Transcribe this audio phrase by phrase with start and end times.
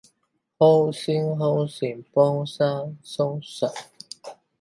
[0.03, 0.07] 好心
[1.37, 3.71] 好行，無衫通穿